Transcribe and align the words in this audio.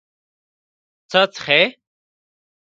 څه 1.09 1.21
څښې؟ 1.33 1.61